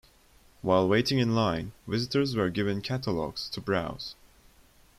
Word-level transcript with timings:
While 0.63 0.87
waiting 0.87 1.19
in 1.19 1.35
line, 1.35 1.73
visitors 1.87 2.35
were 2.35 2.49
given 2.49 2.81
catalogs 2.81 3.47
to 3.49 3.61
browse. 3.61 4.15